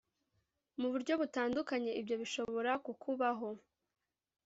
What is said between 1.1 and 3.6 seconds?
butandukanye ibyo bishobora kukubaho